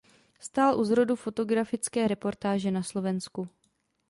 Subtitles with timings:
[0.39, 3.47] Stál u zrodu fotografické reportáže na Slovensku.